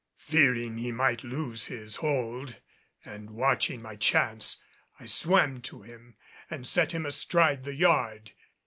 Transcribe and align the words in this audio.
Fearing 0.17 0.79
he 0.79 0.91
might 0.91 1.23
lose 1.23 1.67
his 1.67 1.97
hold, 1.97 2.55
and 3.05 3.29
watching 3.29 3.83
my 3.83 3.95
chance, 3.95 4.57
I 4.99 5.05
swam 5.05 5.61
to 5.69 5.83
him 5.83 6.15
and 6.49 6.65
set 6.65 6.91
him 6.91 7.05
astride 7.05 7.65
the 7.65 7.75
yard. 7.75 8.31